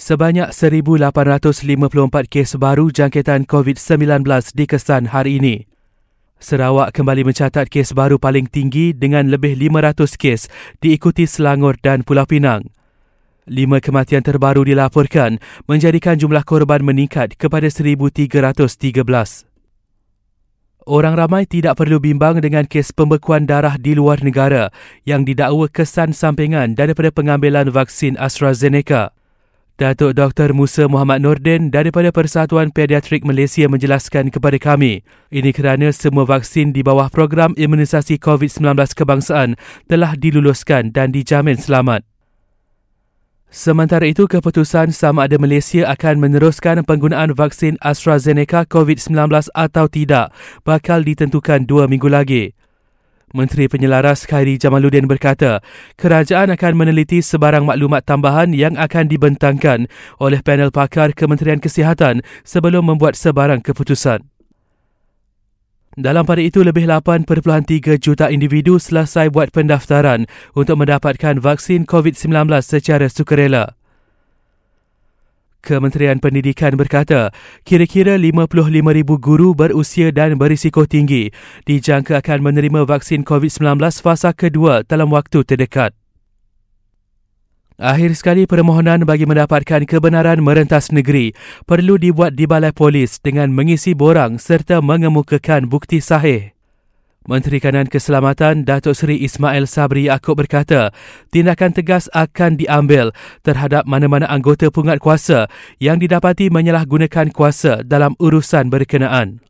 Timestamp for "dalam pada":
65.98-66.38